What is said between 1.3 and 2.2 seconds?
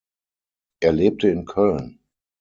Köln.